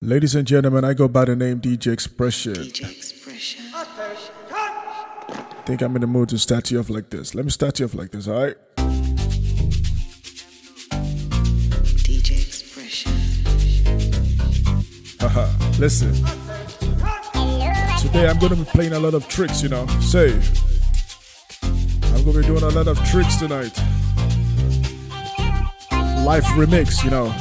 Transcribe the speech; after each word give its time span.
Ladies 0.00 0.36
and 0.36 0.46
gentlemen, 0.46 0.84
I 0.84 0.94
go 0.94 1.08
by 1.08 1.24
the 1.24 1.34
name 1.34 1.60
DJ 1.60 1.92
Expression. 1.92 2.52
DJ 2.52 2.88
Expression. 2.88 3.64
Think 5.66 5.82
I'm 5.82 5.96
in 5.96 6.02
the 6.02 6.06
mood 6.06 6.28
to 6.28 6.38
start 6.38 6.70
you 6.70 6.78
off 6.78 6.88
like 6.88 7.10
this. 7.10 7.34
Let 7.34 7.44
me 7.44 7.50
start 7.50 7.80
you 7.80 7.86
off 7.86 7.94
like 7.94 8.12
this, 8.12 8.28
alright? 8.28 8.54
DJ 12.06 12.46
Expression. 12.46 13.10
Haha, 15.18 15.48
listen. 15.80 16.14
Today 18.00 18.28
I'm 18.28 18.38
gonna 18.38 18.54
be 18.54 18.64
playing 18.66 18.92
a 18.92 19.00
lot 19.00 19.14
of 19.14 19.26
tricks, 19.26 19.64
you 19.64 19.68
know. 19.68 19.84
Say, 19.98 20.40
I'm 22.14 22.24
gonna 22.24 22.38
be 22.38 22.46
doing 22.46 22.62
a 22.62 22.68
lot 22.68 22.86
of 22.86 23.02
tricks 23.10 23.34
tonight. 23.34 23.76
Life 26.24 26.44
remix, 26.54 27.02
you 27.02 27.10
know. 27.10 27.34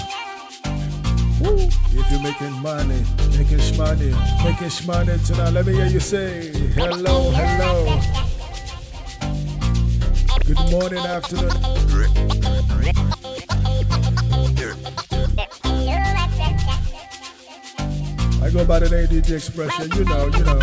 If 2.00 2.11
you're 2.11 2.21
making 2.21 2.54
money, 2.61 3.04
making 3.32 3.57
shmoney, 3.57 4.11
making 4.43 4.68
shmoney 4.68 5.25
tonight, 5.25 5.50
let 5.50 5.65
me 5.65 5.74
hear 5.74 5.88
you 5.88 6.00
say 6.00 6.51
hello, 6.74 7.32
hello. 7.32 8.00
Good 10.46 10.71
morning, 10.71 11.00
afternoon. 11.00 11.52
I 18.43 18.50
go 18.52 18.64
by 18.64 18.79
the 18.79 18.89
name 18.89 19.07
DJ 19.07 19.36
Expression, 19.36 19.91
you 19.97 20.05
know, 20.05 20.27
you 20.27 20.43
know. 20.46 20.60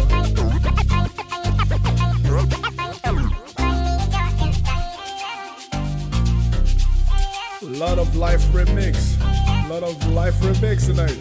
A 7.61 7.64
lot 7.77 7.98
of 7.98 8.14
life 8.14 8.41
remix. 8.53 9.23
Lot 9.69 9.83
of 9.83 10.13
life 10.13 10.35
remix 10.41 10.87
tonight. 10.87 11.19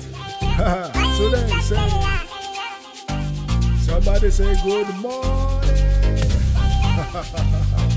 Today, 1.18 1.50
say. 1.62 1.90
Somebody 3.80 4.30
say 4.32 4.55
good 4.63 4.96
morning. 4.98 5.70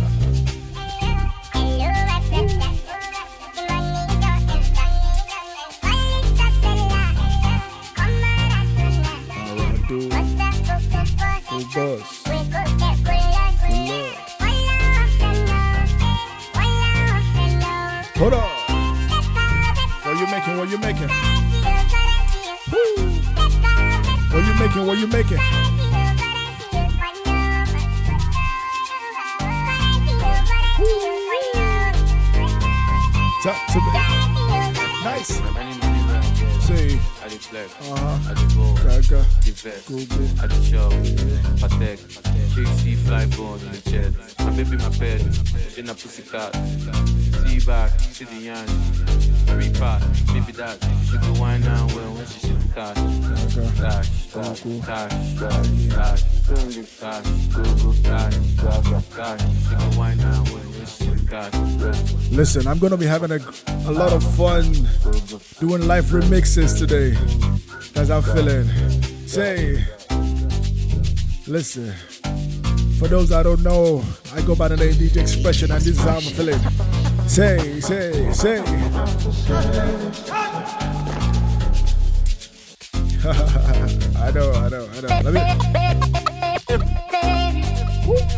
What 24.86 24.98
you 24.98 25.08
making? 25.08 25.38
What 25.38 25.48
you 30.86 31.18
making? 31.28 31.76
Talk 33.42 33.58
to 33.66 33.78
me. 33.80 33.90
Nice. 35.02 35.40
I 37.26 37.28
flex, 37.28 37.70
uh-huh. 37.90 38.30
I 38.30 38.34
go, 38.54 38.64
Gaga, 38.82 39.20
the 39.44 39.52
vex, 39.52 39.88
Google. 39.88 40.28
I 40.40 40.46
dey 40.46 40.62
shop, 40.64 40.92
patek, 41.60 41.98
chick 42.54 42.68
see 42.78 42.94
fly 42.94 43.26
bone 43.36 43.60
in 43.60 43.72
the 43.72 43.80
jet. 43.90 44.12
My 44.40 44.50
baby 44.50 44.76
my 44.76 44.90
pet, 44.98 45.20
she 45.74 45.82
na 45.82 45.94
pussycat. 45.94 46.54
See 47.46 47.60
back, 47.66 47.90
see 48.00 48.24
the 48.24 48.36
yan, 48.36 48.66
three 49.46 49.70
part, 49.72 50.02
baby 50.28 50.52
that. 50.52 50.76
She 51.08 51.16
go 51.18 51.40
wine 51.40 51.60
now 51.62 51.86
well 51.94 52.12
when 52.14 52.26
she 52.26 52.48
Google. 52.48 52.66
dash, 52.74 54.08
dash, 54.34 54.60
dash, 54.60 54.60
dash, 55.88 57.42
Google, 57.52 57.92
dash, 58.02 58.34
dash, 58.56 59.04
dash. 59.16 59.40
She 59.68 59.74
go 59.74 59.98
wine 59.98 60.18
now 60.18 60.44
well. 60.52 60.66
Listen, 62.30 62.66
I'm 62.66 62.78
gonna 62.78 62.96
be 62.96 63.06
having 63.06 63.30
a, 63.32 63.38
a 63.86 63.92
lot 63.92 64.12
of 64.12 64.22
fun 64.36 64.72
doing 65.58 65.86
live 65.86 66.06
remixes 66.06 66.78
today. 66.78 67.16
Cause 67.94 68.10
I'm 68.10 68.22
feeling. 68.22 68.68
Say, 69.26 69.84
listen. 71.46 72.15
For 72.98 73.08
those 73.08 73.28
that 73.28 73.42
don't 73.42 73.62
know, 73.62 74.02
I 74.34 74.40
go 74.42 74.54
by 74.54 74.68
the 74.68 74.76
name 74.76 74.94
DJ 74.94 75.18
Expression, 75.18 75.70
and 75.70 75.80
this 75.82 75.98
is 75.98 76.00
how 76.00 76.16
I'm 76.16 76.22
feeling. 76.22 76.58
Say, 77.28 77.80
say, 77.80 78.32
say. 78.32 78.58
I 84.16 84.30
know, 84.30 84.52
I 84.52 84.68
know, 84.70 84.88
I 84.92 85.00
know. 85.00 85.30
Let 85.30 85.34
me. 88.08 88.35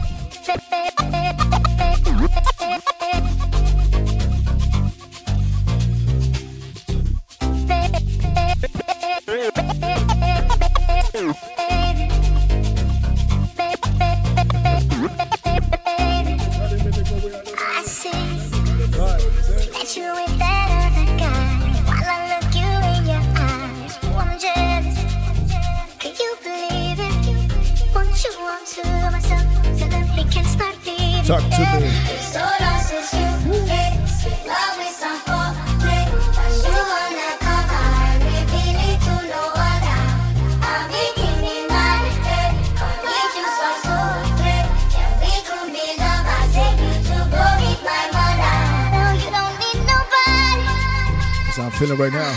Feeling 51.79 51.97
right 51.97 52.13
now. 52.13 52.33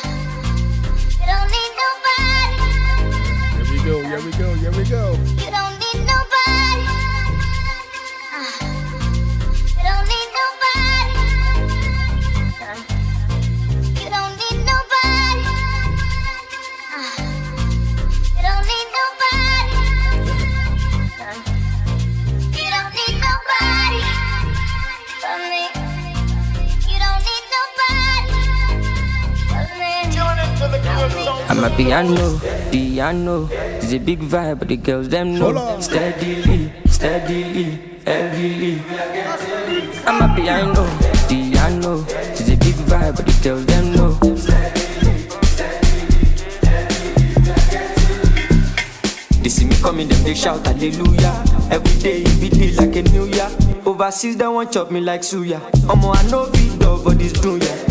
You 1.20 1.26
don't 1.26 1.50
need 1.50 1.72
nobody. 1.82 2.62
Here 3.58 3.72
we 3.72 3.78
go, 3.84 4.04
here 4.04 4.22
we 4.22 4.32
go, 4.38 4.54
here 4.54 4.72
we 4.72 4.84
go. 4.84 5.61
I'm 31.52 31.66
a 31.66 31.70
piano, 31.76 32.40
piano. 32.72 33.50
It's 33.52 33.92
a 33.92 34.00
big 34.00 34.22
vibe, 34.22 34.60
but 34.60 34.70
the 34.70 34.78
girls 34.78 35.10
them 35.10 35.36
know. 35.36 35.82
Steadily, 35.82 36.72
steadily, 36.86 37.78
heavily. 38.06 38.82
I'm 40.08 40.22
a 40.22 40.34
piano, 40.34 40.88
piano. 41.28 42.06
It's 42.08 42.48
a 42.48 42.56
big 42.56 42.76
vibe, 42.88 43.18
but 43.18 43.26
the 43.26 43.40
girls 43.44 43.66
them 43.66 43.92
know. 43.92 44.14
They 49.44 49.50
see 49.50 49.66
me 49.66 49.76
coming, 49.82 50.08
them 50.08 50.24
they 50.24 50.34
shout 50.34 50.66
hallelujah. 50.66 51.44
Every 51.70 52.00
day 52.02 52.22
it 52.22 52.40
be 52.40 52.48
day 52.48 52.72
like 52.76 52.96
a 52.96 53.02
new 53.12 53.26
year. 53.26 53.52
Overseas 53.86 54.38
they 54.38 54.48
want 54.48 54.72
chop 54.72 54.90
me 54.90 55.02
like 55.02 55.20
suya. 55.20 55.60
Omo 55.92 56.16
I 56.16 56.24
know 56.32 56.50
beat 56.50 56.80
dog 56.80 57.04
for 57.04 57.14
this 57.14 57.34
dunya. 57.34 57.91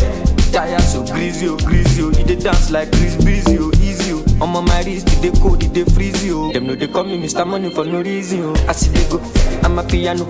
Tire 0.51 0.79
so 0.81 1.05
greasy, 1.05 1.47
oh 1.47 1.57
greasy, 1.57 2.01
oh. 2.03 2.09
He 2.11 2.23
dey 2.23 2.35
dance 2.35 2.71
like 2.71 2.91
Chris 2.91 3.15
Breezy, 3.23 3.57
oh 3.59 3.71
easy, 3.79 4.11
oh. 4.13 4.21
Omo 4.43 4.65
my 4.65 4.81
wrist, 4.83 5.07
it 5.07 5.21
dey 5.21 5.39
cold, 5.39 5.63
it 5.63 5.73
dey 5.73 5.83
freezy, 5.85 6.31
oh. 6.33 6.51
Them 6.51 6.67
know 6.67 6.75
they 6.75 6.87
call 6.87 7.03
me 7.05 7.17
Mr. 7.21 7.47
Money 7.47 7.69
for 7.69 7.85
no 7.85 8.01
reason, 8.01 8.41
oh. 8.43 8.65
I 8.67 8.73
see 8.73 8.89
they 8.91 9.07
go, 9.09 9.19
I'm 9.63 9.79
a 9.79 9.83
piano. 9.83 10.25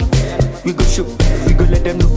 We 0.64 0.74
go 0.74 0.84
show, 0.84 1.04
we 1.48 1.54
go 1.54 1.66
let 1.66 1.84
them 1.84 1.98
know. 1.98 2.10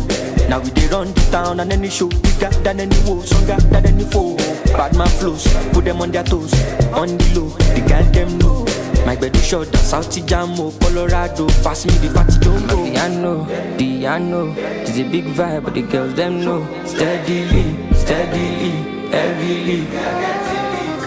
Now 0.49 0.61
we 0.61 0.71
dey 0.71 0.87
run 0.89 1.13
the 1.15 1.29
town 1.31 1.61
and 1.61 1.73
any 1.73 1.89
show 1.89 2.09
bigger 2.09 2.51
than 2.63 2.81
any 2.81 2.97
woe, 3.09 3.23
stronger 3.23 3.57
than 3.73 3.87
any 3.87 4.05
foe. 4.05 4.37
Bad 4.77 4.95
man 4.97 5.09
flows, 5.09 5.47
put 5.73 5.85
them 5.87 6.03
on 6.03 6.11
their 6.11 6.25
toes, 6.25 6.53
on 6.93 7.09
the 7.17 7.41
low, 7.41 7.49
the 7.49 7.85
girl 7.89 8.05
them 8.13 8.39
know. 8.39 8.67
My 9.07 9.17
bed 9.17 9.37
is 9.37 9.47
short, 9.47 9.75
South 9.77 10.11
Jamo, 10.11 10.59
oh. 10.73 10.79
Colorado, 10.81 11.47
pass 11.63 11.85
me 11.87 11.93
the 11.99 12.11
fatty 12.13 12.39
jumbo. 12.41 12.85
Piano, 12.85 13.45
piano, 13.79 14.55
it's 14.59 14.99
a 14.99 15.03
big 15.09 15.25
vibe, 15.25 15.65
but 15.65 15.75
the 15.75 15.83
girls 15.83 16.15
them 16.15 16.41
know. 16.45 16.65
Steadily, 16.87 17.77
steadily, 18.05 18.71
heavily. 19.11 19.81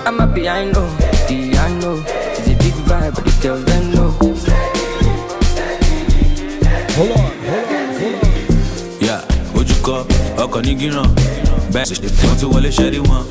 I'm 0.06 0.18
happy, 0.20 0.50
I 0.50 0.66
know. 0.72 0.88
The 1.28 1.38
I 1.58 1.70
know. 1.82 2.02
It's 2.38 2.48
a 2.48 2.56
big 2.64 2.74
vibe, 2.90 3.16
but 3.16 3.24
the 3.26 3.34
girls 3.42 3.64
them 3.66 3.92
know. 3.94 4.10
Hold 6.98 7.12
on, 7.12 7.18
hold 7.50 7.72
on, 7.78 7.88
hold 8.00 8.16
on. 8.24 8.32
Yeah, 9.08 9.22
ojú 9.60 9.76
kọ 9.86 9.96
ọkọ̀ 10.44 10.62
ní 10.66 10.74
gíràn 10.80 11.10
bẹ́ẹ̀ 11.74 11.86
wọ́n 12.26 12.36
ti 12.40 12.46
wọlé 12.52 12.70
ṣẹ́rí 12.78 13.00
wọn. 13.10 13.22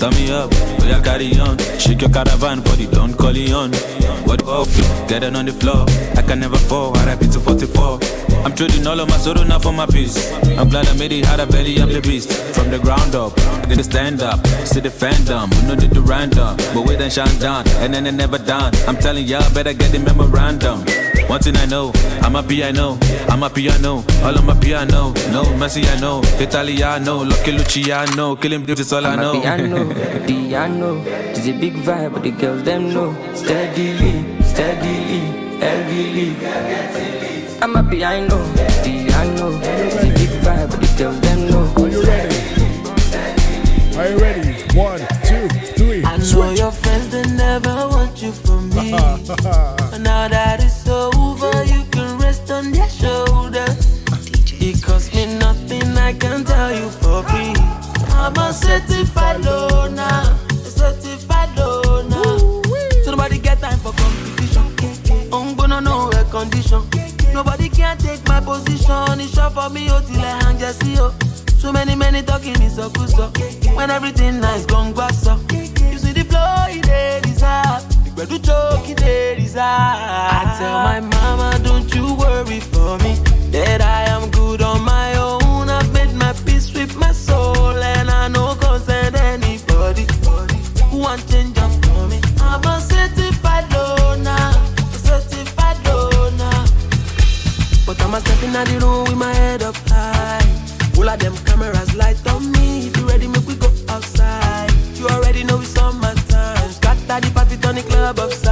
Turn 0.00 0.14
me 0.14 0.30
up, 0.30 0.50
oya 0.80 0.98
carry 1.02 1.38
on. 1.38 1.58
Shake 1.78 2.00
your 2.00 2.08
caravan 2.08 2.62
for 2.62 2.74
the 2.74 2.86
Don 2.90 3.12
Corleone. 3.12 3.74
What 4.24 4.38
the 4.40 4.64
fuck? 4.64 5.08
Get 5.10 5.22
it 5.22 5.36
on 5.36 5.44
the 5.44 5.52
floor. 5.52 5.84
I 6.16 6.22
can 6.22 6.40
never 6.40 6.56
fall. 6.56 6.94
RIP 6.94 7.20
to 7.32 7.38
44. 7.38 8.00
I'm 8.42 8.54
trading 8.54 8.86
all 8.86 8.98
of 8.98 9.10
my 9.10 9.18
sorrow 9.18 9.42
now 9.42 9.58
for 9.58 9.74
my 9.74 9.84
peace. 9.84 10.32
I'm 10.56 10.70
glad 10.70 10.88
I 10.88 10.96
made 10.96 11.12
it, 11.12 11.26
had 11.26 11.38
a 11.40 11.46
belly, 11.46 11.78
I'm 11.82 11.92
the 11.92 12.00
beast. 12.00 12.32
From 12.32 12.70
the 12.70 12.78
ground 12.78 13.14
up, 13.14 13.34
then 13.68 13.76
the 13.76 13.84
stand 13.84 14.22
up, 14.22 14.40
see 14.64 14.80
the 14.80 14.88
fandom. 14.88 15.54
We 15.54 15.68
know 15.68 15.74
the 15.74 15.86
do 15.86 16.00
random, 16.00 16.56
but 16.72 16.88
we 16.88 16.96
then 16.96 17.10
shine 17.10 17.38
down, 17.38 17.68
and 17.84 17.92
then 17.92 18.04
they 18.04 18.10
never 18.10 18.38
done. 18.38 18.72
I'm 18.88 18.96
telling 18.96 19.26
y'all, 19.26 19.52
better 19.52 19.74
get 19.74 19.92
the 19.92 19.98
memorandum. 19.98 21.09
One 21.30 21.40
thing 21.40 21.56
I 21.58 21.66
know, 21.66 21.92
I'm 22.22 22.34
a 22.34 22.42
piano, 22.42 22.98
I'm 23.28 23.44
a 23.44 23.48
piano, 23.50 24.02
all 24.24 24.36
on 24.36 24.46
my 24.46 24.54
piano. 24.58 25.12
No, 25.30 25.44
Messi 25.60 25.84
I 25.86 26.00
know, 26.00 26.20
Italiano, 26.40 27.22
Lucky 27.22 27.52
Luciano, 27.52 28.34
killing 28.34 28.64
dudes 28.64 28.80
is 28.80 28.92
all 28.92 29.06
I 29.06 29.10
I'm 29.10 29.20
know. 29.20 29.40
happy, 29.40 29.62
I 29.64 29.68
know. 29.68 29.84
The 30.26 30.56
I 30.56 30.66
know. 30.68 30.96
It's 31.06 31.46
a 31.46 31.52
big 31.52 31.74
vibe, 31.74 32.14
but 32.14 32.24
the 32.24 32.32
girls 32.32 32.64
them 32.64 32.92
know. 32.92 33.14
Steadily, 33.34 34.42
steadily, 34.42 35.20
heavily. 35.62 36.34
I'm 37.62 37.74
happy, 37.76 38.04
I 38.04 38.26
know. 38.26 38.42
The 38.82 39.12
I 39.14 39.26
know. 39.36 39.60
It's 39.62 40.02
a 40.02 40.08
big 40.18 40.30
vibe, 40.42 40.70
but 40.70 40.80
the 40.80 40.94
girls 40.98 41.20
them 41.20 41.48
know. 41.48 41.72
Are 41.76 41.88
you 41.88 42.02
ready? 42.02 42.36
Are 43.96 44.08
you 44.08 44.18
ready? 44.18 44.76
One, 44.76 44.98
two, 45.22 45.48
three. 45.78 46.04
I 46.04 46.16
know 46.16 46.24
Switch. 46.24 46.58
your 46.58 46.72
friends 46.72 47.10
they 47.10 47.22
never 47.36 47.86
want 47.88 48.20
you 48.20 48.32
for 48.32 48.60
me. 48.60 48.90
condition. 66.40 66.82
Nobody 67.32 67.68
can 67.68 67.96
take 67.98 68.26
my 68.26 68.40
position. 68.40 69.20
It's 69.20 69.34
short 69.34 69.52
for 69.52 69.68
me, 69.70 69.88
oh, 69.90 70.00
till 70.00 70.20
I 70.20 70.42
hang 70.42 70.58
just 70.58 70.82
see, 70.82 70.96
oh. 70.98 71.12
So 71.58 71.70
many, 71.72 71.94
many 71.94 72.22
talking 72.22 72.60
is 72.62 72.76
so 72.76 72.88
good, 72.90 73.10
so. 73.10 73.28
When 73.76 73.90
everything 73.90 74.40
nice, 74.40 74.64
gone 74.66 74.92
grass, 74.92 75.22
so. 75.22 75.34
You 75.52 75.98
see 75.98 76.12
the 76.12 76.24
flow, 76.30 76.64
it 76.68 76.82
dey 76.84 77.20
deserve. 77.22 77.84
The 78.16 78.26
do 78.26 78.38
choke, 78.38 78.88
it 78.88 78.98
dey 78.98 79.36
deserve. 79.38 79.58
I 79.60 80.56
tell 80.58 80.78
my 80.88 81.00
mama, 81.00 81.58
don't 81.62 81.94
you 81.94 82.14
worry 82.14 82.60
for 82.60 82.98
me. 83.04 83.14
That 83.52 83.80
I 83.82 84.02
am 84.14 84.30
good 84.30 84.62
on 84.62 84.82
my 84.82 85.16
own. 85.16 85.68
I've 85.68 85.92
made 85.92 86.14
my 86.14 86.32
peace 86.46 86.72
with 86.72 86.96
my 86.96 87.12
soul. 87.12 87.76
And 87.92 88.10
I 88.10 88.28
know 88.28 88.54
concern 88.54 89.14
anybody 89.14 90.06
who 90.90 90.98
want 90.98 91.28
change 91.30 91.49
I'm 98.60 98.66
a 98.66 98.68
stepping 98.68 98.76
out 98.76 98.80
the 98.80 98.86
room 98.86 99.04
with 99.04 99.16
my 99.16 99.32
head 99.32 99.62
up 99.62 99.76
high. 99.88 100.98
All 100.98 101.08
of 101.08 101.18
them 101.18 101.34
cameras 101.46 101.94
light 101.94 102.18
on 102.26 102.52
me. 102.52 102.88
If 102.88 102.96
you 102.98 103.08
ready, 103.08 103.26
make 103.26 103.46
we 103.46 103.54
go 103.54 103.68
outside. 103.88 104.70
You 104.96 105.08
already 105.08 105.44
know 105.44 105.60
it's 105.60 105.78
on 105.78 105.98
my 105.98 106.12
time. 106.28 106.70
Scatter 106.70 107.20
the 107.26 107.30
party, 107.32 107.56
turn 107.56 107.76
the 107.76 107.82
club 107.82 108.18
upside 108.18 108.49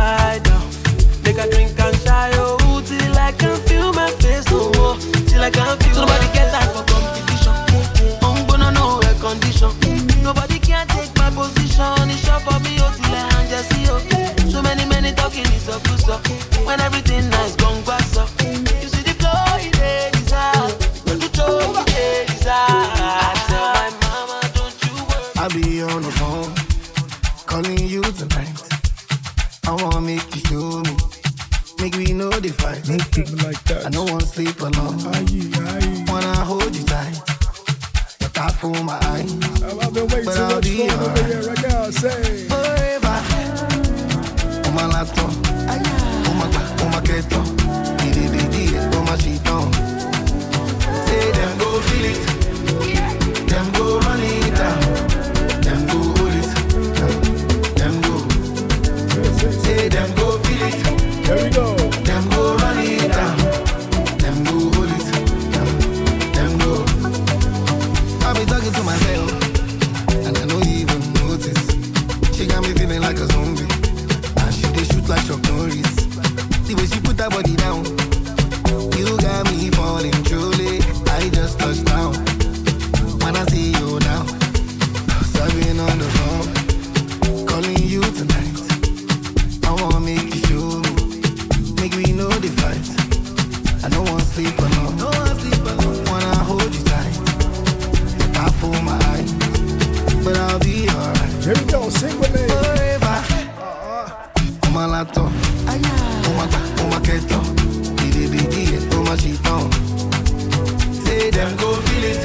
but 100.28 100.36
I'll 100.36 100.58
be 100.58 100.88
alright. 100.90 101.44
Here 101.44 101.54
we 101.54 101.64
go. 101.72 101.88
Sing 101.88 102.18
with 102.20 102.32
me. 102.34 102.44
Forever. 102.48 103.16
On 104.64 104.72
my 104.72 104.86
laptop. 104.86 105.32
On 106.26 106.34
my 106.36 106.46
back, 106.52 106.80
on 106.80 106.90
my 106.90 107.00
keto. 107.06 107.40
Did 107.96 108.16
it, 108.16 108.50
did 108.52 108.74
it, 108.76 108.94
on 108.94 109.04
my 109.04 109.16
sheet 109.16 109.40
on. 109.48 109.72
Say 111.04 111.30
them 111.30 111.56
go 111.56 111.68
feel 111.86 112.04
it. 112.12 112.20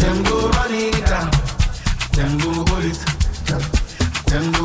Them 0.00 0.22
go 0.24 0.48
run 0.56 0.74
it 0.74 1.04
down. 1.04 1.30
Them 2.16 2.32
go 2.42 2.50
hold 2.68 2.86
it. 2.90 2.98
Them 4.30 4.46
go. 4.52 4.64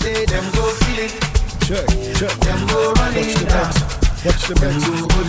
Say 0.00 0.24
them 0.26 0.46
go 0.56 0.64
feel 0.80 1.00
it. 1.06 1.14
Check, 1.66 1.86
check. 2.18 2.34
Them 2.46 2.60
go 2.66 2.92
run 2.98 3.14
it 3.14 3.48
down. 3.48 3.72
Watch 4.24 4.42
the 4.48 4.54
mix. 4.62 4.78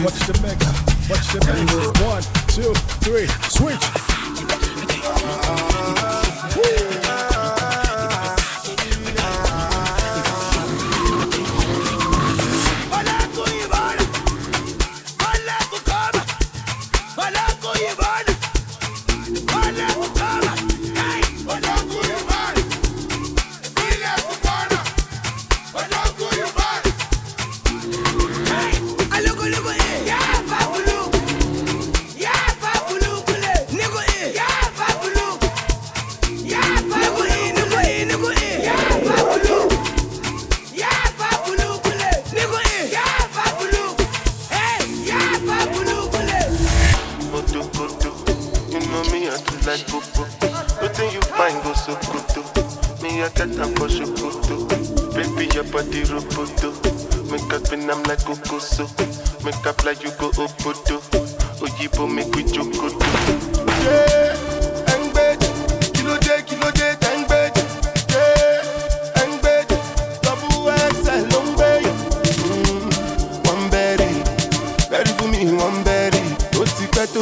Watch 0.04 0.20
the 0.28 0.34
mix. 0.42 0.60
Watch 1.10 1.28
the 1.34 1.40
mix. 1.46 2.02
One, 2.02 2.24
two, 2.56 2.74
three. 3.06 3.28
Switch. 3.50 3.97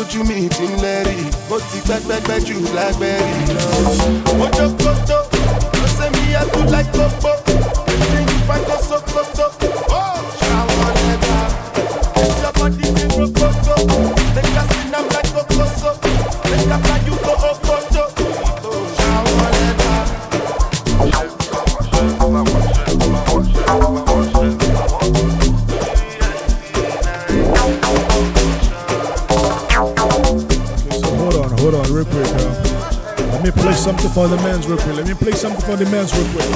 Tójú 0.09 0.23
mi 0.25 0.47
ti 0.49 0.63
ń 0.67 0.73
lẹ́rì, 0.81 1.17
ó 1.49 1.57
ti 1.69 1.77
pẹ́ 1.87 1.99
pẹ́pẹ́ 2.07 2.39
jù 2.45 2.55
lágbẹ́rì 2.75 3.33
lọ. 3.57 3.67
Mo 4.37 4.45
jókòtò, 4.57 5.17
ló 5.79 5.85
ṣe 5.97 6.05
mi 6.13 6.23
yẹ 6.33 6.41
tó 6.53 6.59
láì. 6.71 7.44
For 34.15 34.29
the 34.29 34.37
men's 34.37 34.65
real 34.65 34.77
quick. 34.77 34.95
Let 34.95 35.07
me 35.09 35.13
play 35.13 35.33
something 35.33 35.59
for 35.59 35.75
the 35.75 35.83
men's 35.91 36.15
real 36.15 36.25
quick. 36.31 36.47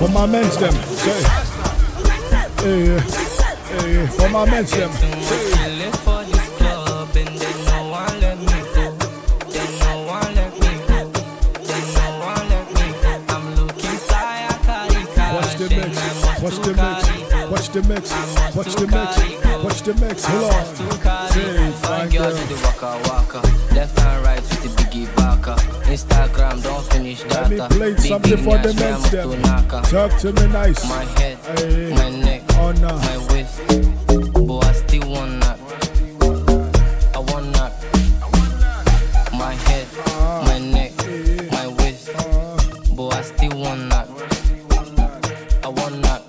For 0.00 0.08
my 0.08 0.24
men's 0.24 0.56
them. 0.56 0.72
Say. 0.72 1.22
Hey, 2.64 2.98
hey, 3.68 4.06
for 4.16 4.30
my 4.30 4.46
men's 4.46 4.70
them. 4.70 4.90
Say. 4.92 5.76
Live 5.76 5.94
for 5.96 6.24
this 6.24 6.48
club 6.56 7.14
and 7.14 7.36
no 7.68 7.90
one 7.92 8.18
let 8.18 8.38
me 8.38 8.58
go. 8.72 8.96
Then 9.52 9.70
no 9.84 9.92
one 10.08 10.34
let 10.34 10.52
me 10.56 10.72
go. 10.88 10.98
Then 11.68 11.84
no 12.00 12.06
one 12.24 12.48
let 12.48 12.66
me 12.72 12.86
go. 13.04 13.12
I'm 13.28 13.56
looking 13.56 13.98
fly, 14.08 14.48
I 14.48 14.56
carry 14.64 15.04
cash. 15.12 15.34
Watch 15.36 15.56
the 15.60 15.68
mix. 15.68 15.92
Watch 16.40 16.58
the 16.64 16.72
mix. 16.80 16.98
Watch 17.52 17.68
the 17.68 17.82
mix. 17.82 18.04
Watch 18.56 18.72
the 18.72 18.86
mix. 18.88 19.08
Watch 19.64 19.82
the 19.82 19.94
mix. 20.00 20.24
Hold 20.24 20.44
on. 20.48 20.64
Say, 21.28 21.72
Fine 21.72 22.08
girl 22.08 22.22
girl. 22.22 22.36
to 22.38 22.44
the 22.48 22.56
waka 22.64 22.90
waka. 23.04 23.40
Left 23.74 24.00
and 24.00 24.24
right 24.24 24.40
with 24.40 24.62
the 24.62 24.68
biggie. 24.82 25.21
Instagram 25.92 26.62
don't 26.62 26.84
finish 26.86 27.22
Let 27.26 27.50
me 27.50 27.58
play 27.58 27.92
Big, 27.94 28.00
something 28.00 28.36
for 28.38 28.56
the 28.58 28.72
nash, 28.72 28.80
man, 28.80 28.90
men's 28.92 29.00
must 29.02 29.12
them. 29.12 29.30
to 29.30 29.36
knock 29.40 29.70
her. 29.70 30.08
Talk 30.08 30.20
to 30.20 30.32
me 30.32 30.46
nice. 30.48 30.88
My 30.88 31.04
head, 31.20 31.38
Hey. 31.58 31.92
my 31.94 32.08
neck, 32.10 32.42
Oh 32.56 32.72
no. 32.72 32.96
my 32.96 33.18
waist. 33.30 33.60
But 34.46 34.64
I 34.64 34.72
still 34.72 35.10
want 35.10 35.40
that. 35.42 35.58
I 37.14 37.18
want 37.18 37.52
that. 37.56 37.72
My 39.34 39.54
head, 39.54 39.86
ah, 40.06 40.42
my 40.46 40.58
neck, 40.58 40.92
my 41.52 41.68
waist. 41.68 42.08
Ah. 42.16 42.56
But 42.96 43.14
I 43.14 43.22
still 43.22 43.58
want 43.58 43.90
that. 43.90 44.08
I 45.62 45.68
want 45.68 46.02
that. 46.02 46.22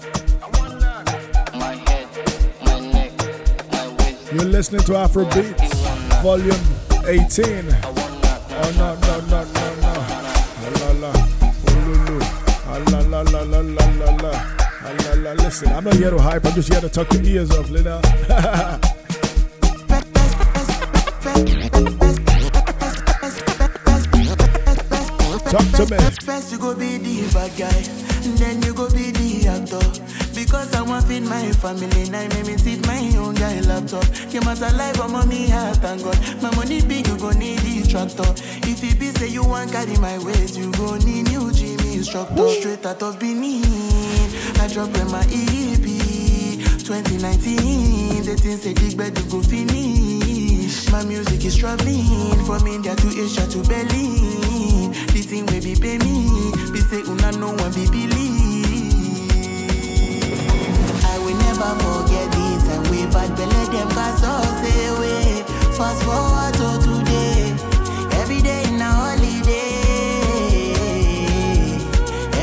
My 1.56 1.76
head, 1.88 2.08
my 2.66 2.80
neck, 2.92 3.12
my 3.72 3.88
waist. 3.98 4.34
You're 4.34 4.44
listening 4.44 4.82
to 4.82 4.92
Afrobeat, 4.94 5.56
volume 6.22 6.60
18. 7.08 8.03
Oh 8.56 8.72
no, 8.78 8.94
no, 8.96 9.20
no, 9.32 9.44
no, 9.44 9.66
no. 9.82 9.94
Ah, 9.96 10.70
la 10.80 10.90
la, 11.02 11.12
oh. 11.12 12.22
Ah, 12.68 12.78
la 12.92 13.00
la 13.00 13.22
la 13.22 13.42
la 13.42 13.60
la 13.62 13.86
la 14.00 14.10
la. 14.22 14.32
Ah, 14.32 14.92
la 15.04 15.14
la. 15.24 15.32
Listen, 15.44 15.72
I'm 15.74 15.84
not 15.84 15.96
here 15.96 16.12
to 16.12 16.22
hype, 16.22 16.46
I'm 16.46 16.54
just 16.54 16.72
here 16.72 16.82
to 16.82 16.90
tuck 16.90 17.12
your 17.14 17.24
ears 17.24 17.52
off, 17.52 17.70
Lena. 17.70 18.00
Talk 25.54 25.70
to 25.78 25.86
me. 25.92 25.98
First 26.26 26.52
you 26.52 26.58
go 26.60 26.74
be 26.76 26.98
the 26.98 27.30
bad 27.34 27.52
guy, 27.58 27.82
then 28.38 28.62
you 28.64 28.74
go 28.74 28.90
be 28.90 29.12
the 29.12 29.48
actor. 29.48 29.93
Because 30.54 30.76
I 30.76 30.84
want 30.84 31.06
feed 31.08 31.24
my 31.24 31.52
family, 31.54 32.10
now 32.12 32.28
make 32.28 32.46
me 32.46 32.58
sit 32.58 32.86
my 32.86 33.02
own 33.18 33.34
guy 33.34 33.60
laptop. 33.62 34.06
Came 34.30 34.44
as 34.44 34.62
alive, 34.62 35.02
I'm 35.02 35.16
on 35.16 35.28
me 35.28 35.50
heart, 35.50 35.78
thank 35.78 36.04
God. 36.04 36.16
My 36.44 36.56
money 36.56 36.80
big, 36.84 37.08
you 37.08 37.18
go 37.18 37.32
need 37.32 37.58
the 37.58 37.82
tractor. 37.90 38.30
If 38.70 38.84
it 38.84 39.00
be 39.00 39.08
say 39.08 39.30
you 39.30 39.44
want 39.44 39.72
carry 39.72 39.98
my 39.98 40.20
ways, 40.20 40.56
you 40.56 40.72
go 40.74 40.94
need 40.98 41.24
new 41.24 41.52
Jimmy 41.52 41.96
instructor. 41.98 42.48
Straight 42.50 42.86
out 42.86 43.02
of 43.02 43.20
Benin, 43.20 43.66
I 44.62 44.70
drop 44.72 44.94
in 44.94 45.10
my 45.10 45.26
EP. 45.34 45.90
2019, 46.86 48.22
the 48.22 48.38
things 48.38 48.62
say 48.62 48.76
big 48.76 48.96
bed 48.96 49.18
you 49.18 49.26
go 49.32 49.42
finish. 49.42 50.88
My 50.92 51.04
music 51.04 51.44
is 51.46 51.58
traveling 51.58 52.46
from 52.46 52.68
India 52.68 52.96
to 52.96 53.08
Asia 53.10 53.48
to 53.50 53.58
Berlin. 53.66 54.92
The 55.18 55.22
thing 55.26 55.48
will 55.48 55.64
be 55.64 55.74
pay 55.74 55.98
me, 55.98 56.54
be 56.72 56.80
say 56.82 57.02
una 57.10 57.32
no 57.42 57.56
one 57.58 57.74
be 57.74 57.90
believe. 57.90 58.53
Will 61.24 61.38
never 61.38 61.72
forget 61.84 62.28
this 62.32 62.68
and 62.74 62.88
we 62.90 63.06
bad 63.08 63.36
belly 63.38 63.64
them 63.72 63.90
cast 63.90 64.24
us 64.24 64.62
away. 64.90 65.44
Fast 65.78 66.04
forward 66.04 66.54
to 66.60 66.70
today, 66.84 67.56
every 68.22 68.42
day 68.42 68.64
in 68.68 68.82
a 68.82 68.84
holiday. 68.84 69.72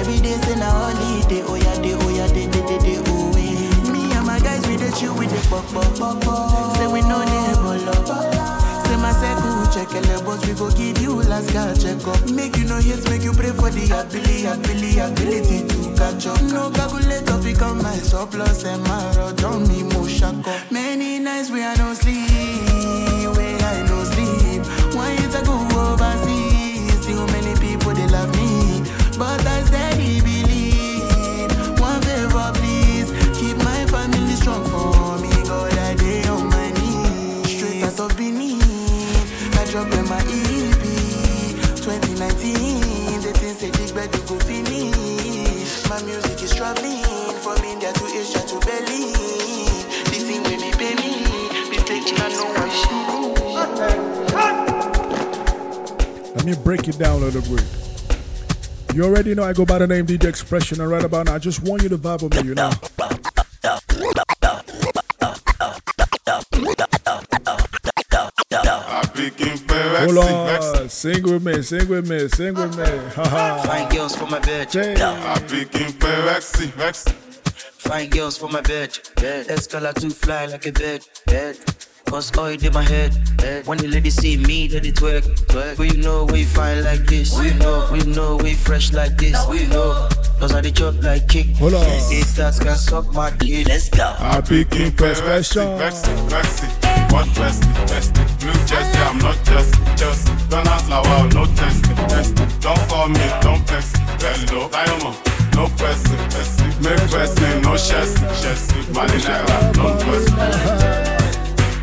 Every 0.00 0.18
day 0.20 0.36
say 0.44 0.56
na 0.56 0.70
holiday, 0.70 1.42
oh 1.46 1.54
yeah, 1.56 1.76
day, 1.82 1.94
oh 1.94 2.08
yeah, 2.08 2.26
day, 2.28 2.46
day, 2.46 2.62
day, 2.66 2.78
day, 2.78 2.98
oh 3.06 3.36
yeah. 3.36 3.92
Me 3.92 4.12
and 4.16 4.26
my 4.26 4.38
guys 4.40 4.66
we 4.66 4.76
dey 4.76 4.90
chill 4.92 5.14
with 5.16 5.30
the 5.30 5.40
pop 5.48 5.66
pop 5.72 5.90
pop 5.98 6.20
pop. 6.24 6.39
Check 10.40 10.48
we 10.48 10.54
go 10.54 10.70
give 10.70 11.00
you 11.00 11.14
last 11.22 11.52
guy 11.52 11.74
check 11.74 12.06
up. 12.06 12.30
Make 12.30 12.56
you 12.56 12.64
no 12.64 12.76
hate, 12.76 13.08
make 13.08 13.22
you 13.22 13.32
pray 13.32 13.50
for 13.50 13.70
the 13.70 13.84
ability, 13.90 14.46
ability, 14.46 14.98
ability 14.98 15.66
to 15.68 15.94
catch 15.96 16.26
up. 16.26 16.40
No 16.42 16.70
calculator 16.70 17.38
fi 17.42 17.52
come 17.54 17.82
my 17.82 17.94
surplus 17.96 18.64
and 18.64 18.82
my 18.84 19.16
road 19.16 19.36
don't 19.36 19.68
me 19.68 19.82
mo 19.82 20.06
shako. 20.06 20.52
Many 20.70 21.18
nights 21.18 21.50
we 21.50 21.62
I 21.62 21.74
no 21.76 21.94
sleep, 21.94 23.36
where 23.36 23.58
I 23.58 23.86
no 23.88 24.04
sleep. 24.04 24.62
One 24.94 25.10
year 25.18 25.30
to 25.30 25.42
go 25.44 25.56
You 59.00 59.06
already 59.06 59.34
know 59.34 59.44
I 59.44 59.54
go 59.54 59.64
by 59.64 59.78
the 59.78 59.86
name 59.86 60.04
DJ 60.04 60.24
Expression, 60.24 60.78
and 60.78 60.90
right 60.90 61.02
about 61.02 61.24
now, 61.24 61.36
I 61.36 61.38
just 61.38 61.62
want 61.62 61.82
you 61.82 61.88
to 61.88 61.96
vibe 61.96 62.20
with 62.20 62.34
me, 62.34 62.48
you 62.50 62.54
know. 62.54 62.68
Hold 70.04 70.18
on, 70.18 70.88
sing 70.90 71.22
with 71.22 71.42
me, 71.42 71.62
sing 71.62 71.88
with 71.88 72.10
me, 72.10 72.28
sing 72.28 72.52
with 72.52 72.76
me. 72.76 72.84
Haha. 73.14 73.62
Fine 73.62 73.88
girls 73.88 74.14
for 74.14 74.26
my 74.26 74.38
bed. 74.38 74.70
Fine 77.78 78.10
girls 78.10 78.36
for 78.36 78.48
my 78.50 78.60
bed. 78.60 78.98
bed. 79.16 79.46
Escala 79.46 79.94
to 79.94 80.10
fly 80.10 80.44
like 80.44 80.66
a 80.66 80.72
bird. 80.72 81.06
Bed. 82.10 82.14
Cause 82.14 82.36
oil 82.38 82.64
in 82.64 82.72
my 82.72 82.82
head. 82.82 83.14
head. 83.40 83.66
When 83.66 83.78
the 83.78 83.88
ladies 83.88 84.16
see 84.16 84.36
me, 84.36 84.66
then 84.68 84.82
they 84.82 84.90
twerk. 84.92 85.22
twerk. 85.46 85.78
We 85.78 85.90
know 85.90 86.24
we 86.24 86.44
fine 86.44 86.84
like 86.84 87.06
this. 87.06 87.38
We 87.38 87.54
know, 87.54 87.88
we 87.92 88.00
know 88.00 88.36
we 88.36 88.54
fresh 88.54 88.92
like 88.92 89.16
this. 89.16 89.36
We 89.48 89.66
know. 89.66 90.08
Cause 90.38 90.54
I 90.54 90.60
they 90.60 90.72
chop 90.72 91.02
like 91.02 91.28
kick. 91.28 91.56
Hold 91.56 91.74
on. 91.74 91.84
If 92.10 92.34
that's 92.34 92.58
can 92.58 92.76
suck 92.76 93.12
my 93.12 93.30
dick. 93.30 93.66
Let's 93.68 93.88
go. 93.90 94.14
I 94.18 94.40
be 94.40 94.64
picking 94.64 94.90
Vexy, 94.92 95.22
profession. 95.22 95.78
vexy, 95.78 96.10
what 97.12 97.26
vexy, 97.28 97.68
vexy. 97.86 98.12
Blue 98.40 98.52
jersey, 98.66 98.98
I'm 98.98 99.18
not 99.18 99.36
just, 99.44 99.74
just. 99.96 100.26
Don't 100.50 100.66
ask 100.66 100.88
like 100.88 101.04
wow, 101.04 101.26
no 101.28 101.44
testing, 101.54 101.96
testing. 101.96 102.48
Don't 102.60 102.88
call 102.88 103.08
me, 103.08 103.26
don't 103.40 103.62
vex. 103.68 103.92
Hello, 104.20 104.68
diamond, 104.68 105.16
no 105.54 105.68
person, 105.76 106.16
person. 106.30 106.68
Make 106.82 107.10
person, 107.10 107.62
no 107.62 107.76
chassis, 107.76 108.20
chassis. 108.42 108.92
Money 108.92 109.18
naira, 109.20 109.76
no 109.76 109.96
person. 110.04 111.09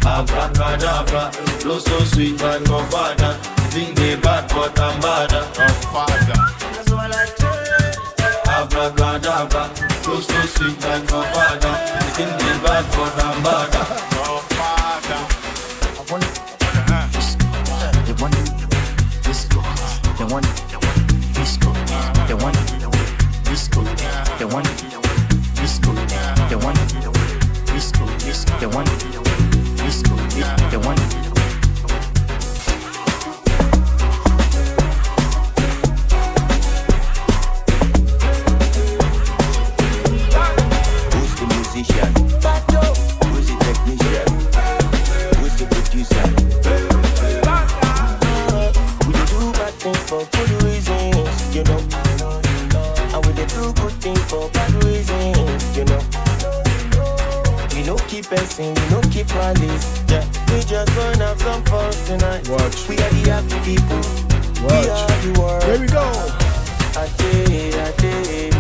Abracadabra, 0.08 1.32
flow 1.60 1.80
so 1.80 2.00
sweet 2.06 2.42
and 2.42 2.66
go 2.66 2.80
father. 2.86 3.34
Think 3.72 3.96
they 3.96 4.16
bad 4.16 4.48
but 4.50 4.80
I'm 4.80 5.00
bad. 5.02 5.34
Oh, 5.34 5.68
father. 5.92 6.40
That's 6.74 6.92
all 6.92 7.00
I 7.00 7.26
tell. 7.36 7.58
Abracadabra, 8.56 9.64
flow 10.02 10.20
so 10.22 10.42
sweet 10.56 10.86
and 10.86 11.08
go 11.08 11.22
father. 11.22 11.74
Think 12.16 12.32
they 12.40 12.56
bad 12.64 12.86
but 12.96 13.24
I'm 13.24 13.44
bad. 13.44 13.72
The 15.98 16.04
one, 16.10 16.24
I 16.64 16.86
want 16.88 17.04
it. 17.04 17.28
They 18.08 18.14
want 18.22 18.36
it. 18.38 18.48
Disco. 19.24 19.60
They 20.18 20.26
want. 20.26 20.48
Disco. 21.36 21.70
They 22.28 22.34
want. 22.34 22.58
Disco. 23.44 23.82
They 24.40 24.46
want. 24.46 24.68
Disco. 25.56 25.92
They 26.48 26.56
want. 26.56 26.78
Disco. 27.68 28.06
They 28.60 28.68
want. 28.68 29.17
They 30.38 30.78
want 30.78 31.00
one. 31.00 31.27
keep 58.08 58.30
pessing, 58.30 58.74
we 58.74 58.90
no 58.90 59.02
keep 59.12 59.28
malice. 59.30 60.04
Yeah. 60.08 60.26
We 60.52 60.62
just 60.62 60.96
gonna 60.96 61.26
have 61.26 61.42
some 61.42 61.64
fun 61.66 61.92
tonight. 62.06 62.48
Watch. 62.50 62.88
We 62.88 62.96
are 62.96 63.10
the 63.10 63.30
happy 63.30 63.60
people. 63.66 64.02
Watch. 64.64 64.86
We 64.86 64.90
are 64.90 65.34
the 65.34 65.40
world. 65.40 65.64
Here 65.64 65.80
we 65.80 65.88
go. 65.88 66.48
I 66.96 67.08
did, 67.18 67.76
I 67.76 67.92
did, 67.98 68.56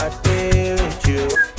I 0.00 0.08
did 0.22 1.06
you. 1.06 1.51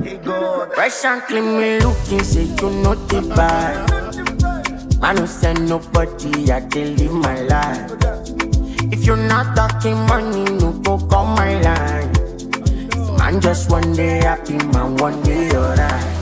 Fresh 0.00 1.04
and 1.06 1.22
clean 1.22 1.58
me 1.58 1.80
looking, 1.80 2.22
say 2.22 2.44
you 2.44 2.70
notified. 2.70 3.90
Man 5.00 5.16
who 5.16 5.26
send 5.26 5.68
nobody, 5.68 6.52
I 6.52 6.60
can 6.60 6.96
live 6.96 7.12
my 7.12 7.40
life. 7.42 7.92
If 8.92 9.04
you're 9.04 9.16
not 9.16 9.56
talking 9.56 9.96
money, 10.06 10.44
no 10.44 10.72
go 10.72 10.98
call 10.98 11.26
my 11.26 11.60
line. 11.60 12.12
Man, 13.18 13.40
just 13.40 13.70
one 13.70 13.92
day 13.94 14.18
happy, 14.22 14.58
man, 14.72 14.96
one 14.98 15.20
day 15.22 15.50
alright. 15.56 16.17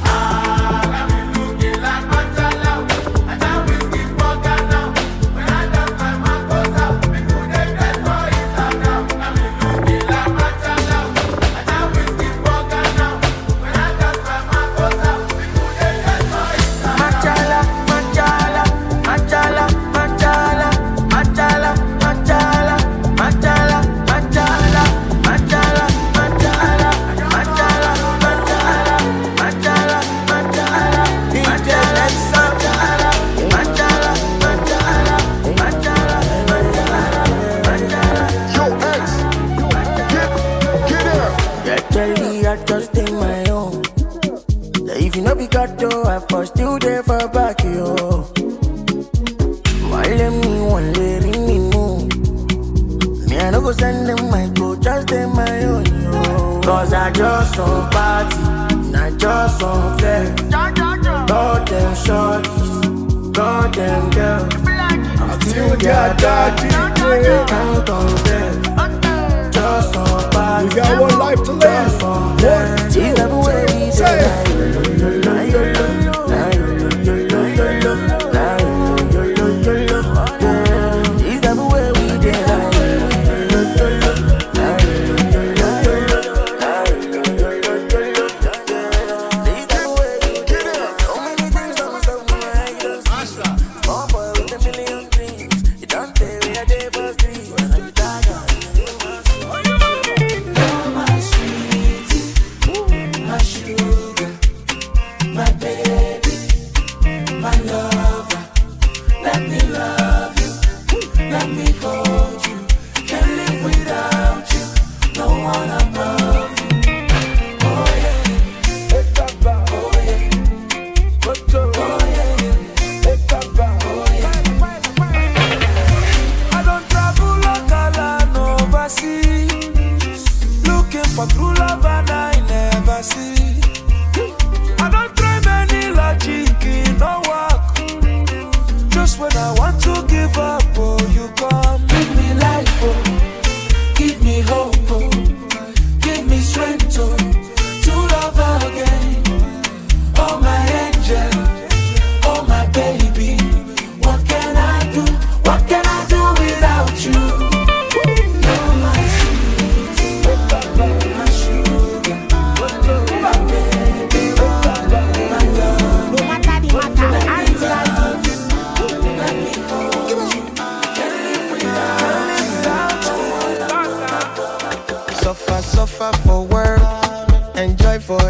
Suffer, 175.97 176.29
for 176.29 176.43
work, 176.45 177.57
enjoy 177.57 177.99
for 177.99 178.21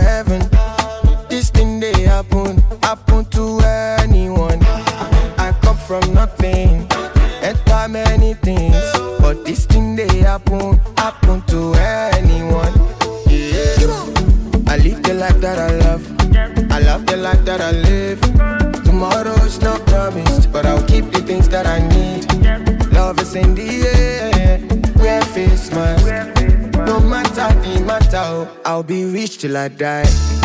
I 29.66 29.68
die. 29.68 30.35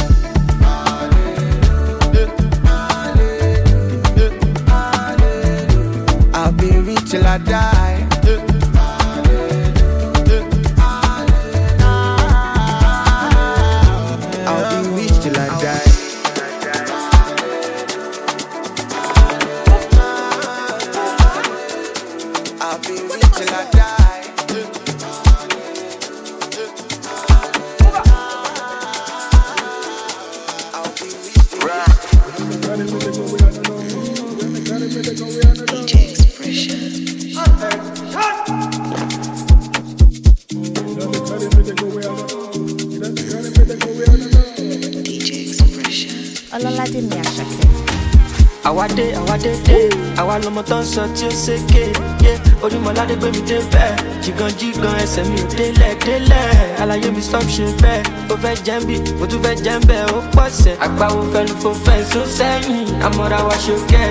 Sọ 50.45 51.03
tí 51.15 51.25
ó 51.25 51.29
ṣèké 51.43 51.83
yé 51.85 52.10
orímọládé 52.63 53.15
gbé 53.19 53.29
mi 53.35 53.41
dé 53.49 53.57
bẹ́ẹ̀. 53.73 53.95
Jìgàn 54.23 54.51
jìgàn 54.59 54.95
ẹsẹ̀ 55.03 55.23
mi 55.29 55.37
ò 55.41 55.45
délẹ̀ 55.57 55.93
délẹ̀. 56.05 56.49
Àlàyé 56.81 57.09
mi 57.15 57.21
stop 57.21 57.43
ṣe 57.55 57.65
bẹ́ẹ̀. 57.81 58.03
Ó 58.31 58.35
fẹ́ 58.43 58.55
jẹ́ 58.65 58.79
mo 59.19 59.25
tún 59.29 59.41
fẹ́ 59.43 59.55
jẹ́ 59.65 59.79
ń 59.79 59.85
bẹ́ẹ̀. 59.89 60.05
Ó 60.15 60.19
pọ̀ 60.35 60.49
sẹ̀ 60.61 60.75
àgbáwo 60.85 61.21
fẹnu 61.33 61.53
fò 61.63 61.69
fẹ́ 61.85 61.99
sún 62.11 62.25
sẹ́yìn. 62.37 62.87
Àmọ́ra 63.07 63.39
wa 63.47 63.55
ṣe 63.65 63.73
kẹ́. 63.91 64.07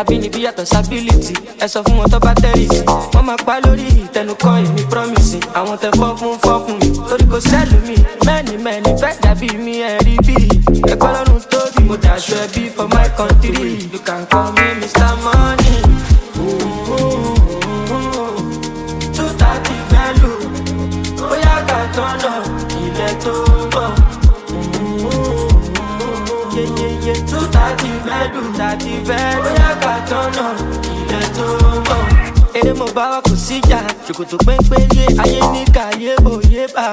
Àbínibí 0.00 0.40
yàtọ̀ 0.46 0.66
sábìlìtì 0.72 1.34
ẹ 1.64 1.66
sọ 1.72 1.78
fún 1.84 1.96
wọn 2.00 2.08
tó 2.12 2.18
bá 2.26 2.32
tẹ́rì 2.42 2.66
sí. 2.74 2.80
Wọ́n 3.14 3.24
máa 3.28 3.40
pa 3.46 3.54
lórí 3.64 3.86
ìtẹnukọ́ 4.04 4.52
èmi 4.66 4.82
promise. 4.92 5.38
Àwọn 5.58 5.76
tẹ 5.82 5.88
fọ́ 5.98 6.10
fún 6.18 6.34
fọ́ 6.44 6.56
fún 6.64 6.76
mi. 6.80 6.88
Torí 7.08 7.24
kò 7.32 7.38
sẹ́lù 7.50 7.76
mi. 7.88 7.96
Mẹ́ni 8.26 8.54
mẹ́ni 8.64 8.90
fẹ́ 9.02 9.12
dàbí 9.22 9.48
mi 9.64 9.74
ẹ̀rí 9.92 10.14
bí. 10.26 10.36
Ẹgbẹ́ 10.92 11.10
lọ́run 11.14 11.40
tóbi 11.52 11.80
mo 11.88 11.94
dàṣọ 12.04 12.34
ẹbí 12.44 12.62
for 12.76 12.88
my 12.94 13.06
country. 13.18 13.88
You 13.92 14.00
can 14.06 14.22
call 14.30 14.48
me 14.56 14.66
mr 14.80 15.10
money. 15.24 15.76
two 16.34 17.37
fẹ́ 28.04 28.20
ilẹ̀ 31.00 31.26
tó 31.36 31.46
mo 32.78 32.86
bá 32.94 33.04
wa 33.12 33.20
kò 33.26 33.34
síjà 33.46 33.80
ṣòkòtò 34.06 34.36
péńpé 34.46 34.78
yé 34.96 35.04
ayé 35.22 35.40
ní 35.52 35.62
kàyé 35.76 36.12
òye 36.32 36.66
bá. 36.74 36.86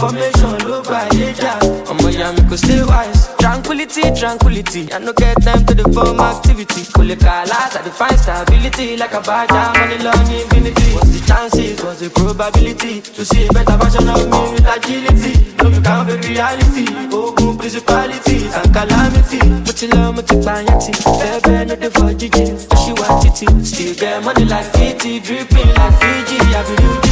Formation 0.00 0.54
ló 0.68 0.76
gbà 0.86 1.00
yé 1.18 1.26
jà. 1.40 1.52
Ọmọ 1.90 2.08
ìyá 2.14 2.26
mi 2.36 2.42
kò 2.50 2.56
stay 2.56 2.80
wise 2.90 3.22
tranquility 3.52 4.00
tranquility. 4.18 4.92
I 4.92 4.98
no 4.98 5.12
get 5.12 5.36
time 5.42 5.64
to 5.66 5.74
dey 5.74 5.84
form 5.92 6.20
activity. 6.20 6.82
Kò 6.94 7.02
lè 7.04 7.16
kà 7.20 7.34
láti 7.50 7.76
i 7.78 7.82
dey 7.86 7.92
find 8.00 8.18
stability 8.18 8.96
like 8.96 9.12
abaja 9.18 9.62
money 9.76 9.98
long 10.06 10.28
infinity. 10.32 10.88
What's 10.96 11.10
the 11.12 11.20
chances? 11.28 11.76
What's 11.84 12.00
the 12.00 12.08
probability? 12.10 13.02
To 13.16 13.24
see 13.24 13.44
a 13.46 13.52
better 13.52 13.76
version 13.76 14.08
of 14.08 14.24
me 14.32 14.40
with 14.52 14.66
agility. 14.74 15.34
No 15.60 15.68
be 15.70 15.80
count 15.84 16.08
the 16.08 16.16
reality. 16.28 16.86
Oh, 17.12 17.28
Ogun 17.28 17.58
principalities 17.58 18.54
and 18.56 18.72
calamity 18.72 19.40
ti 19.78 19.86
lọ 19.92 20.12
mo 20.16 20.22
ti 20.28 20.36
pààyàn 20.46 20.78
tì 20.82 20.92
bẹ́ẹ̀ 21.20 21.40
bẹ́ẹ̀ 21.44 21.64
no 21.68 21.74
dey 21.82 21.90
for 21.96 22.08
ó 22.08 22.76
ṣì 22.82 22.90
wá 23.00 23.08
títì 23.22 23.46
still 23.68 23.94
get 24.00 24.16
money 24.24 24.44
like 24.52 24.68
fifty 24.76 25.20
dripping 25.26 25.70
like 25.78 25.94
fiji. 26.00 26.38
Abiruji. 26.58 27.11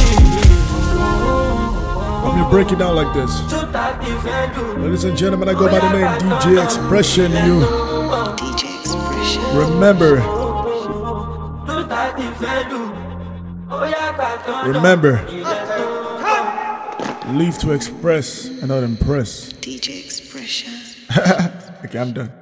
break 2.49 2.71
it 2.71 2.79
down 2.79 2.95
like 2.95 3.13
this. 3.13 3.31
Ladies 4.77 5.03
and 5.03 5.17
gentlemen, 5.17 5.49
I 5.49 5.53
go 5.53 5.67
by 5.69 5.79
the 5.79 5.89
name 5.91 6.07
DJ 6.39 6.63
Expression. 6.63 7.31
You 7.31 7.61
remember, 9.57 10.15
remember, 14.65 15.25
leave 17.33 17.57
to 17.59 17.71
express 17.71 18.45
and 18.45 18.67
not 18.67 18.83
impress. 18.83 19.53
DJ 19.53 20.03
Expression. 20.03 20.73
okay, 21.85 21.99
I'm 21.99 22.13
done. 22.13 22.40